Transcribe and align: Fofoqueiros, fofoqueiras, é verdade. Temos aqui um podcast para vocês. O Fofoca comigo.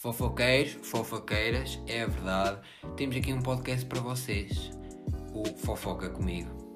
Fofoqueiros, 0.00 0.78
fofoqueiras, 0.82 1.78
é 1.86 2.06
verdade. 2.06 2.58
Temos 2.96 3.16
aqui 3.16 3.34
um 3.34 3.42
podcast 3.42 3.84
para 3.84 4.00
vocês. 4.00 4.70
O 5.34 5.44
Fofoca 5.44 6.08
comigo. 6.08 6.69